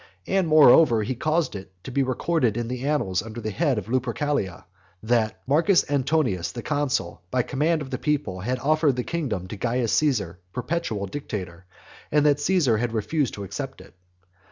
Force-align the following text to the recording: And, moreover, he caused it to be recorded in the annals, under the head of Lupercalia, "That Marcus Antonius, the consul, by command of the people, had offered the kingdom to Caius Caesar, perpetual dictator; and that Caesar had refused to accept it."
And, 0.25 0.47
moreover, 0.47 1.03
he 1.03 1.13
caused 1.13 1.55
it 1.55 1.71
to 1.83 1.91
be 1.91 2.01
recorded 2.01 2.57
in 2.57 2.67
the 2.69 2.85
annals, 2.87 3.21
under 3.21 3.39
the 3.39 3.51
head 3.51 3.77
of 3.77 3.85
Lupercalia, 3.87 4.65
"That 5.03 5.39
Marcus 5.45 5.85
Antonius, 5.91 6.51
the 6.51 6.63
consul, 6.63 7.21
by 7.29 7.43
command 7.43 7.83
of 7.83 7.91
the 7.91 7.99
people, 7.99 8.39
had 8.39 8.57
offered 8.57 8.95
the 8.95 9.03
kingdom 9.03 9.47
to 9.49 9.57
Caius 9.57 9.93
Caesar, 9.93 10.39
perpetual 10.53 11.05
dictator; 11.05 11.65
and 12.11 12.25
that 12.25 12.39
Caesar 12.39 12.77
had 12.77 12.93
refused 12.93 13.35
to 13.35 13.43
accept 13.43 13.79
it." 13.79 13.93